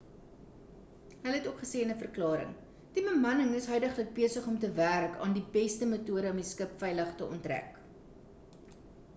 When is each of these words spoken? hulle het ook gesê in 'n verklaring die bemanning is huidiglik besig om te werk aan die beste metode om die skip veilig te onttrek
hulle 1.25 1.33
het 1.33 1.49
ook 1.49 1.59
gesê 1.63 1.81
in 1.87 1.91
'n 1.93 1.99
verklaring 2.03 2.55
die 2.95 3.03
bemanning 3.09 3.51
is 3.59 3.69
huidiglik 3.73 4.09
besig 4.21 4.47
om 4.53 4.57
te 4.63 4.71
werk 4.81 5.21
aan 5.27 5.37
die 5.39 5.45
beste 5.59 5.89
metode 5.93 6.33
om 6.33 6.43
die 6.43 6.47
skip 6.55 6.75
veilig 6.87 7.13
te 7.21 7.29
onttrek 7.37 7.79